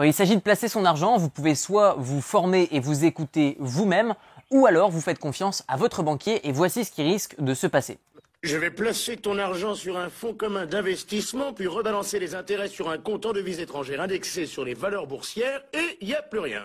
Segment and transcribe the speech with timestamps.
[0.00, 3.58] Quand il s'agit de placer son argent, vous pouvez soit vous former et vous écouter
[3.60, 4.14] vous-même,
[4.50, 7.66] ou alors vous faites confiance à votre banquier et voici ce qui risque de se
[7.66, 7.98] passer.
[8.42, 12.88] Je vais placer ton argent sur un fonds commun d'investissement, puis rebalancer les intérêts sur
[12.88, 16.40] un compte en devises étrangères indexé sur les valeurs boursières, et il n'y a plus
[16.40, 16.64] rien.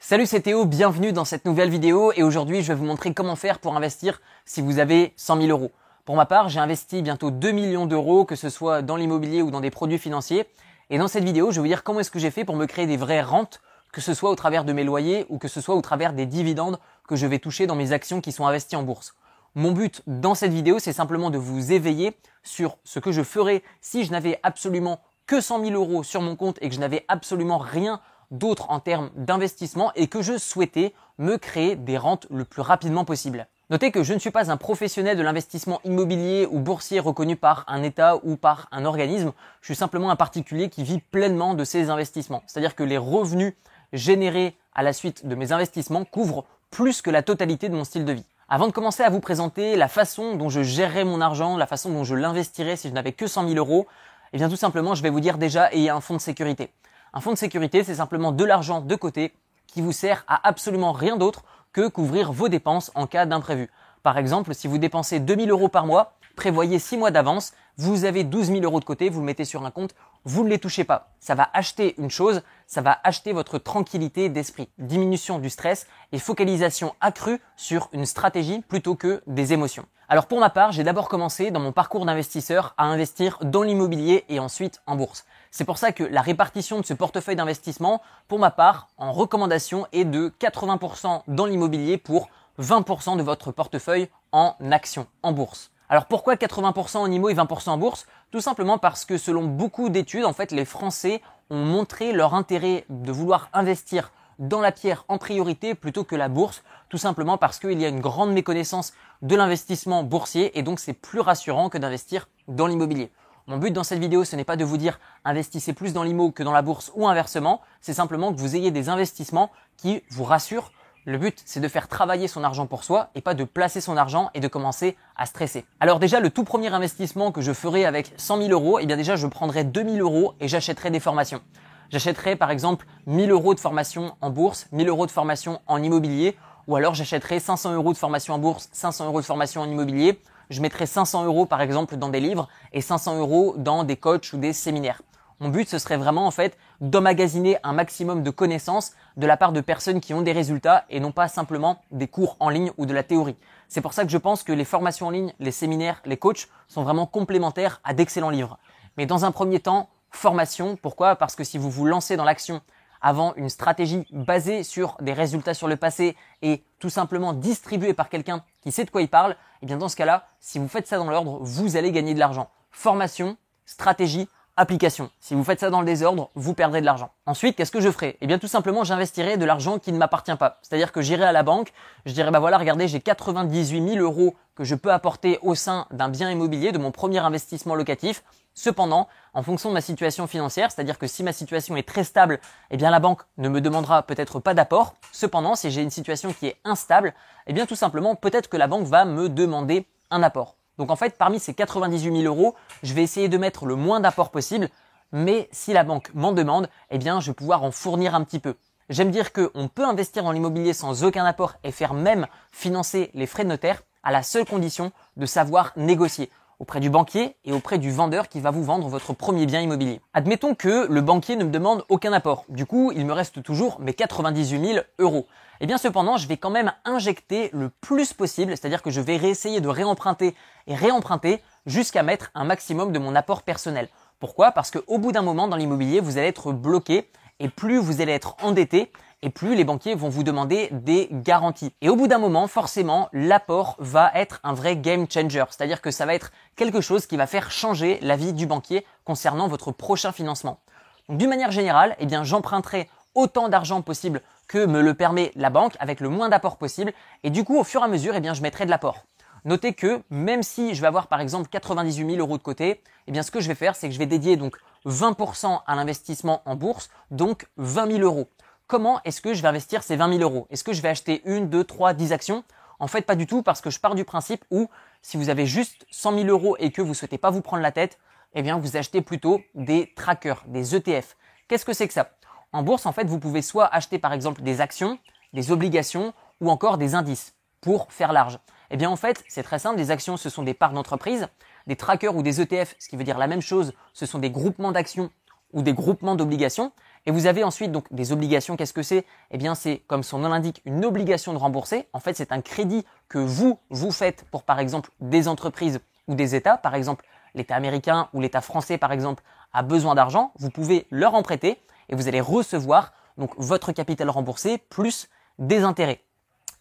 [0.00, 3.36] Salut, c'est Théo, bienvenue dans cette nouvelle vidéo, et aujourd'hui je vais vous montrer comment
[3.36, 5.70] faire pour investir si vous avez 100 000 euros.
[6.04, 9.52] Pour ma part, j'ai investi bientôt 2 millions d'euros, que ce soit dans l'immobilier ou
[9.52, 10.46] dans des produits financiers,
[10.88, 12.66] et dans cette vidéo, je vais vous dire comment est-ce que j'ai fait pour me
[12.66, 13.60] créer des vraies rentes,
[13.92, 16.26] que ce soit au travers de mes loyers ou que ce soit au travers des
[16.26, 19.14] dividendes que je vais toucher dans mes actions qui sont investies en bourse.
[19.56, 23.62] Mon but dans cette vidéo, c'est simplement de vous éveiller sur ce que je ferais
[23.80, 27.04] si je n'avais absolument que 100 000 euros sur mon compte et que je n'avais
[27.08, 32.44] absolument rien d'autre en termes d'investissement et que je souhaitais me créer des rentes le
[32.44, 33.48] plus rapidement possible.
[33.68, 37.64] Notez que je ne suis pas un professionnel de l'investissement immobilier ou boursier reconnu par
[37.66, 39.32] un État ou par un organisme.
[39.60, 42.44] Je suis simplement un particulier qui vit pleinement de ses investissements.
[42.46, 43.54] C'est-à-dire que les revenus
[43.92, 48.04] générés à la suite de mes investissements couvrent plus que la totalité de mon style
[48.04, 48.24] de vie.
[48.48, 51.90] Avant de commencer à vous présenter la façon dont je gérerais mon argent, la façon
[51.90, 53.88] dont je l'investirais si je n'avais que 100 000 euros,
[54.32, 56.70] eh bien tout simplement, je vais vous dire déjà ayez un fonds de sécurité.
[57.12, 59.34] Un fonds de sécurité, c'est simplement de l'argent de côté
[59.66, 61.42] qui vous sert à absolument rien d'autre
[61.82, 63.68] couvrir vos dépenses en cas d'imprévu.
[64.02, 68.24] Par exemple, si vous dépensez 2000 euros par mois, prévoyez 6 mois d'avance, vous avez
[68.24, 70.84] 12 000 euros de côté, vous le mettez sur un compte, vous ne les touchez
[70.84, 71.10] pas.
[71.18, 76.18] Ça va acheter une chose, ça va acheter votre tranquillité d'esprit, diminution du stress et
[76.18, 79.86] focalisation accrue sur une stratégie plutôt que des émotions.
[80.08, 84.24] Alors pour ma part, j'ai d'abord commencé dans mon parcours d'investisseur à investir dans l'immobilier
[84.28, 85.24] et ensuite en bourse.
[85.50, 89.88] C'est pour ça que la répartition de ce portefeuille d'investissement, pour ma part, en recommandation,
[89.90, 92.28] est de 80% dans l'immobilier pour
[92.60, 95.72] 20% de votre portefeuille en actions, en bourse.
[95.88, 98.06] Alors pourquoi 80% en IMO et 20% en bourse?
[98.30, 101.20] Tout simplement parce que selon beaucoup d'études, en fait, les Français
[101.50, 106.28] ont montré leur intérêt de vouloir investir dans la pierre en priorité plutôt que la
[106.28, 108.92] bourse, tout simplement parce qu'il y a une grande méconnaissance
[109.22, 113.10] de l'investissement boursier et donc c'est plus rassurant que d'investir dans l'immobilier.
[113.46, 116.32] Mon but dans cette vidéo, ce n'est pas de vous dire investissez plus dans l'IMO
[116.32, 120.24] que dans la bourse ou inversement, c'est simplement que vous ayez des investissements qui vous
[120.24, 120.72] rassurent
[121.08, 123.96] le but, c'est de faire travailler son argent pour soi et pas de placer son
[123.96, 125.64] argent et de commencer à stresser.
[125.78, 128.96] Alors déjà, le tout premier investissement que je ferai avec 100 000 euros, eh bien
[128.96, 131.42] déjà, je prendrai 2 000 euros et j'achèterai des formations.
[131.90, 136.36] J'achèterai par exemple 1000 euros de formation en bourse, 1000 euros de formation en immobilier,
[136.66, 140.20] ou alors j'achèterai 500 euros de formation en bourse, 500 euros de formation en immobilier.
[140.50, 144.32] Je mettrai 500 euros par exemple dans des livres et 500 euros dans des coachs
[144.32, 145.02] ou des séminaires.
[145.38, 149.52] Mon but, ce serait vraiment en fait d'emmagasiner un maximum de connaissances de la part
[149.52, 152.86] de personnes qui ont des résultats et non pas simplement des cours en ligne ou
[152.86, 153.36] de la théorie.
[153.68, 156.48] C'est pour ça que je pense que les formations en ligne, les séminaires, les coachs
[156.68, 158.58] sont vraiment complémentaires à d'excellents livres.
[158.96, 160.76] Mais dans un premier temps, formation.
[160.76, 161.16] Pourquoi?
[161.16, 162.60] Parce que si vous vous lancez dans l'action
[163.00, 168.08] avant une stratégie basée sur des résultats sur le passé et tout simplement distribuée par
[168.08, 170.68] quelqu'un qui sait de quoi il parle, et eh bien dans ce cas-là, si vous
[170.68, 172.50] faites ça dans l'ordre, vous allez gagner de l'argent.
[172.70, 175.10] Formation, stratégie, application.
[175.20, 177.10] Si vous faites ça dans le désordre, vous perdrez de l'argent.
[177.26, 178.16] Ensuite, qu'est-ce que je ferai?
[178.20, 180.58] Eh bien, tout simplement, j'investirai de l'argent qui ne m'appartient pas.
[180.62, 181.72] C'est-à-dire que j'irai à la banque,
[182.06, 185.86] je dirai, bah voilà, regardez, j'ai 98 000 euros que je peux apporter au sein
[185.90, 188.24] d'un bien immobilier, de mon premier investissement locatif.
[188.54, 192.40] Cependant, en fonction de ma situation financière, c'est-à-dire que si ma situation est très stable,
[192.70, 194.94] eh bien, la banque ne me demandera peut-être pas d'apport.
[195.12, 197.12] Cependant, si j'ai une situation qui est instable,
[197.46, 200.56] eh bien, tout simplement, peut-être que la banque va me demander un apport.
[200.78, 204.00] Donc en fait, parmi ces 98 000 euros, je vais essayer de mettre le moins
[204.00, 204.68] d'apport possible,
[205.12, 208.38] mais si la banque m'en demande, eh bien, je vais pouvoir en fournir un petit
[208.38, 208.56] peu.
[208.88, 213.26] J'aime dire qu'on peut investir dans l'immobilier sans aucun apport et faire même financer les
[213.26, 217.78] frais de notaire à la seule condition de savoir négocier auprès du banquier et auprès
[217.78, 220.00] du vendeur qui va vous vendre votre premier bien immobilier.
[220.14, 222.44] Admettons que le banquier ne me demande aucun apport.
[222.48, 225.26] Du coup, il me reste toujours mes 98 000 euros.
[225.60, 229.16] Eh bien cependant, je vais quand même injecter le plus possible, c'est-à-dire que je vais
[229.16, 230.34] réessayer de réemprunter
[230.66, 233.88] et réemprunter jusqu'à mettre un maximum de mon apport personnel.
[234.18, 234.52] Pourquoi?
[234.52, 238.12] Parce qu'au bout d'un moment dans l'immobilier, vous allez être bloqué et plus vous allez
[238.12, 238.90] être endetté
[239.22, 241.72] et plus les banquiers vont vous demander des garanties.
[241.80, 245.90] Et au bout d'un moment, forcément, l'apport va être un vrai game changer, c'est-à-dire que
[245.90, 249.72] ça va être quelque chose qui va faire changer la vie du banquier concernant votre
[249.72, 250.60] prochain financement.
[251.08, 255.50] Donc d'une manière générale, eh bien j'emprunterai autant d'argent possible que me le permet la
[255.50, 256.92] banque avec le moins d'apport possible
[257.24, 259.04] et du coup au fur et à mesure, eh bien je mettrai de l'apport.
[259.44, 263.12] Notez que même si je vais avoir par exemple 98 000 euros de côté, eh
[263.12, 266.42] bien ce que je vais faire, c'est que je vais dédier donc 20% à l'investissement
[266.44, 268.28] en bourse, donc 20 000 euros
[268.66, 270.46] comment est-ce que je vais investir ces 20 000 euros?
[270.50, 272.44] Est-ce que je vais acheter une, deux, trois, dix actions?
[272.78, 274.68] En fait, pas du tout parce que je pars du principe où
[275.02, 277.72] si vous avez juste 100 000 euros et que vous souhaitez pas vous prendre la
[277.72, 277.98] tête,
[278.34, 281.16] eh bien vous achetez plutôt des trackers, des ETF.
[281.48, 282.10] Qu'est-ce que c'est que ça?
[282.52, 284.98] En bourse, en fait, vous pouvez soit acheter par exemple des actions,
[285.32, 288.38] des obligations ou encore des indices pour faire large.
[288.70, 291.28] Eh bien en fait, c'est très simple, des actions ce sont des parts d'entreprise,
[291.66, 294.30] des trackers ou des ETF, ce qui veut dire la même chose, ce sont des
[294.30, 295.10] groupements d'actions
[295.52, 296.72] ou des groupements d'obligations.
[297.06, 298.56] Et vous avez ensuite donc des obligations.
[298.56, 299.06] Qu'est-ce que c'est?
[299.30, 301.86] Eh bien, c'est comme son nom l'indique, une obligation de rembourser.
[301.92, 306.16] En fait, c'est un crédit que vous vous faites pour par exemple des entreprises ou
[306.16, 306.56] des États.
[306.56, 309.22] Par exemple, l'État américain ou l'État français par exemple
[309.52, 310.32] a besoin d'argent.
[310.38, 315.62] Vous pouvez leur en prêter et vous allez recevoir donc votre capital remboursé plus des
[315.62, 316.00] intérêts.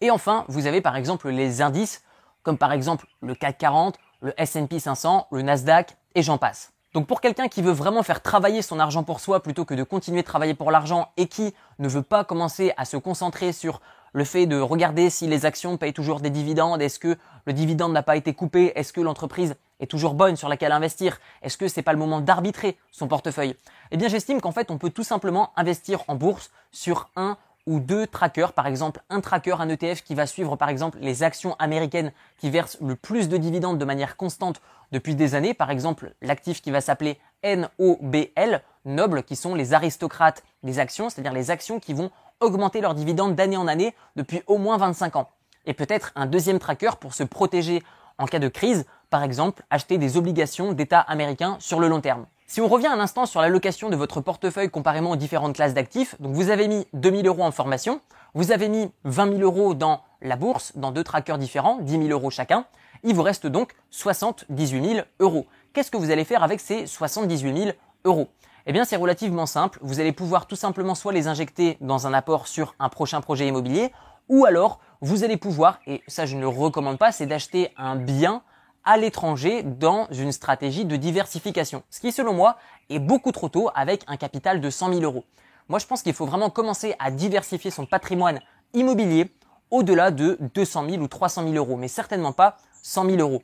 [0.01, 2.03] Et enfin, vous avez par exemple les indices
[2.43, 6.74] comme par exemple le CAC 40, le S&P 500, le Nasdaq et j'en passe.
[6.95, 9.83] Donc pour quelqu'un qui veut vraiment faire travailler son argent pour soi plutôt que de
[9.83, 13.81] continuer de travailler pour l'argent et qui ne veut pas commencer à se concentrer sur
[14.13, 17.91] le fait de regarder si les actions payent toujours des dividendes, est-ce que le dividende
[17.91, 21.67] n'a pas été coupé, est-ce que l'entreprise est toujours bonne sur laquelle investir, est-ce que
[21.67, 23.57] c'est pas le moment d'arbitrer son portefeuille?
[23.91, 27.79] Eh bien j'estime qu'en fait on peut tout simplement investir en bourse sur un ou
[27.79, 31.55] deux trackers, par exemple un tracker, un ETF qui va suivre par exemple les actions
[31.59, 36.13] américaines qui versent le plus de dividendes de manière constante depuis des années, par exemple
[36.21, 41.79] l'actif qui va s'appeler NOBL, Noble, qui sont les aristocrates des actions, c'est-à-dire les actions
[41.79, 45.29] qui vont augmenter leurs dividendes d'année en année depuis au moins 25 ans.
[45.65, 47.81] Et peut-être un deuxième tracker pour se protéger
[48.17, 52.25] en cas de crise, par exemple acheter des obligations d'État américains sur le long terme.
[52.47, 56.15] Si on revient un instant sur l'allocation de votre portefeuille comparément aux différentes classes d'actifs,
[56.21, 58.01] donc vous avez mis 2000 euros en formation,
[58.35, 62.09] vous avez mis 20 000 euros dans la bourse, dans deux trackers différents, 10 000
[62.09, 62.65] euros chacun,
[63.03, 65.47] il vous reste donc 78 000 euros.
[65.73, 67.71] Qu'est-ce que vous allez faire avec ces 78 000
[68.05, 68.27] euros?
[68.67, 72.13] Eh bien c'est relativement simple, vous allez pouvoir tout simplement soit les injecter dans un
[72.13, 73.91] apport sur un prochain projet immobilier,
[74.29, 77.95] ou alors vous allez pouvoir, et ça je ne le recommande pas, c'est d'acheter un
[77.95, 78.43] bien
[78.85, 81.83] à l'étranger dans une stratégie de diversification.
[81.89, 82.57] Ce qui, selon moi,
[82.89, 85.25] est beaucoup trop tôt avec un capital de 100 000 euros.
[85.67, 88.39] Moi, je pense qu'il faut vraiment commencer à diversifier son patrimoine
[88.73, 89.31] immobilier
[89.71, 93.41] au-delà de 200 000 ou 300 000 euros, mais certainement pas 100 000 euros.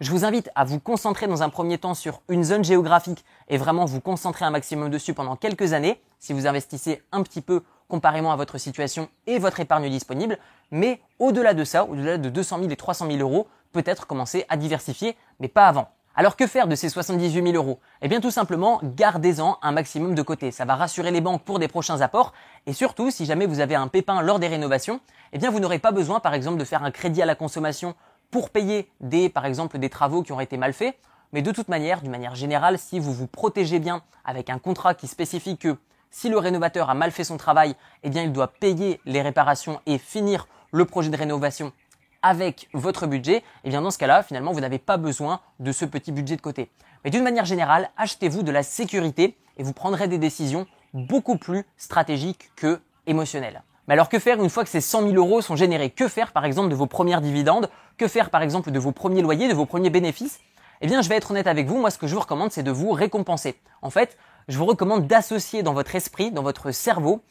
[0.00, 3.58] Je vous invite à vous concentrer dans un premier temps sur une zone géographique et
[3.58, 7.62] vraiment vous concentrer un maximum dessus pendant quelques années, si vous investissez un petit peu
[7.88, 10.38] comparément à votre situation et votre épargne disponible.
[10.70, 14.56] Mais au-delà de ça, au-delà de 200 000 et 300 000 euros, peut-être commencer à
[14.56, 15.88] diversifier, mais pas avant.
[16.16, 17.78] Alors que faire de ces 78 000 euros?
[18.02, 20.50] Eh bien tout simplement, gardez-en un maximum de côté.
[20.50, 22.32] Ça va rassurer les banques pour des prochains apports.
[22.66, 24.98] Et surtout, si jamais vous avez un pépin lors des rénovations,
[25.32, 27.94] eh bien vous n'aurez pas besoin par exemple de faire un crédit à la consommation
[28.32, 30.96] pour payer des, par exemple, des travaux qui ont été mal faits.
[31.32, 34.94] Mais de toute manière, d'une manière générale, si vous vous protégez bien avec un contrat
[34.94, 35.76] qui spécifie que
[36.10, 39.80] si le rénovateur a mal fait son travail, eh bien il doit payer les réparations
[39.86, 41.72] et finir le projet de rénovation
[42.22, 45.72] avec votre budget, et eh bien dans ce cas-là, finalement, vous n'avez pas besoin de
[45.72, 46.70] ce petit budget de côté.
[47.04, 51.64] Mais d'une manière générale, achetez-vous de la sécurité et vous prendrez des décisions beaucoup plus
[51.76, 53.62] stratégiques que émotionnelles.
[53.86, 55.90] Mais alors que faire une fois que ces 100 000 euros sont générés?
[55.90, 57.70] Que faire par exemple de vos premières dividendes?
[57.96, 60.40] Que faire par exemple de vos premiers loyers, de vos premiers bénéfices?
[60.80, 62.62] Eh bien je vais être honnête avec vous, moi ce que je vous recommande c'est
[62.62, 63.56] de vous récompenser.
[63.80, 67.22] En fait, je vous recommande d'associer dans votre esprit, dans votre cerveau,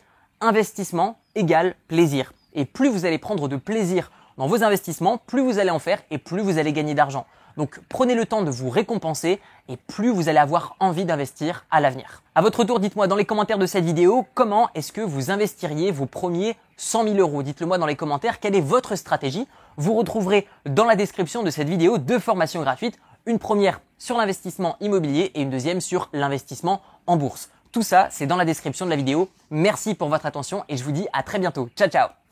[0.41, 2.33] investissement égale plaisir.
[2.53, 5.99] Et plus vous allez prendre de plaisir dans vos investissements, plus vous allez en faire
[6.11, 7.25] et plus vous allez gagner d'argent.
[7.57, 11.81] Donc prenez le temps de vous récompenser et plus vous allez avoir envie d'investir à
[11.81, 12.21] l'avenir.
[12.35, 15.91] À votre tour, dites-moi dans les commentaires de cette vidéo comment est-ce que vous investiriez
[15.91, 17.41] vos premiers 100 000 euros?
[17.41, 19.47] Dites-le moi dans les commentaires quelle est votre stratégie?
[19.75, 22.99] Vous retrouverez dans la description de cette vidéo deux formations gratuites.
[23.25, 27.49] Une première sur l'investissement immobilier et une deuxième sur l'investissement en bourse.
[27.71, 29.29] Tout ça, c'est dans la description de la vidéo.
[29.49, 31.69] Merci pour votre attention et je vous dis à très bientôt.
[31.75, 32.26] Ciao ciao